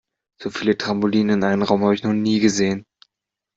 So 0.41 0.49
viele 0.49 0.75
Trampoline 0.79 1.33
in 1.33 1.43
einem 1.43 1.61
Raum 1.61 1.83
habe 1.83 1.93
ich 1.93 2.01
noch 2.01 2.11
nie 2.13 2.39
gesehen. 2.39 2.87